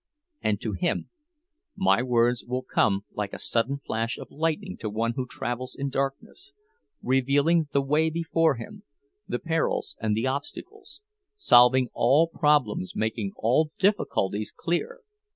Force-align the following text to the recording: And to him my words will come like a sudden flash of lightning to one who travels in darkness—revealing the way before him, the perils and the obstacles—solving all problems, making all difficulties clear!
And 0.41 0.59
to 0.61 0.71
him 0.73 1.11
my 1.75 2.01
words 2.01 2.43
will 2.47 2.63
come 2.63 3.05
like 3.11 3.33
a 3.33 3.37
sudden 3.37 3.77
flash 3.85 4.17
of 4.17 4.31
lightning 4.31 4.75
to 4.77 4.89
one 4.89 5.11
who 5.13 5.27
travels 5.29 5.75
in 5.77 5.89
darkness—revealing 5.91 7.67
the 7.71 7.83
way 7.83 8.09
before 8.09 8.55
him, 8.55 8.81
the 9.27 9.37
perils 9.37 9.95
and 10.01 10.15
the 10.17 10.25
obstacles—solving 10.25 11.89
all 11.93 12.27
problems, 12.27 12.93
making 12.95 13.33
all 13.35 13.69
difficulties 13.77 14.51
clear! 14.51 15.01